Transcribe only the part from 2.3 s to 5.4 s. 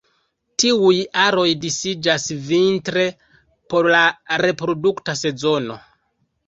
vintre por la reprodukta